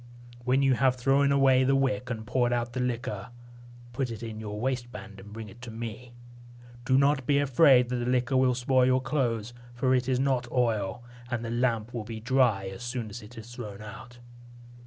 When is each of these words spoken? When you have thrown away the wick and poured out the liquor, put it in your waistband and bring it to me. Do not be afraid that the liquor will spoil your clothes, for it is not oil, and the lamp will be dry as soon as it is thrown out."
When 0.45 0.63
you 0.63 0.73
have 0.73 0.95
thrown 0.95 1.31
away 1.31 1.63
the 1.63 1.75
wick 1.75 2.09
and 2.09 2.25
poured 2.25 2.51
out 2.51 2.73
the 2.73 2.79
liquor, 2.79 3.29
put 3.93 4.09
it 4.09 4.23
in 4.23 4.39
your 4.39 4.59
waistband 4.59 5.19
and 5.19 5.31
bring 5.31 5.47
it 5.47 5.61
to 5.61 5.69
me. 5.69 6.15
Do 6.85 6.97
not 6.97 7.27
be 7.27 7.37
afraid 7.37 7.89
that 7.89 7.97
the 7.97 8.09
liquor 8.09 8.35
will 8.35 8.55
spoil 8.55 8.87
your 8.87 9.01
clothes, 9.03 9.53
for 9.75 9.93
it 9.93 10.09
is 10.09 10.19
not 10.19 10.51
oil, 10.51 11.03
and 11.29 11.45
the 11.45 11.51
lamp 11.51 11.93
will 11.93 12.03
be 12.03 12.19
dry 12.19 12.65
as 12.69 12.81
soon 12.81 13.11
as 13.11 13.21
it 13.21 13.37
is 13.37 13.53
thrown 13.53 13.83
out." 13.83 14.17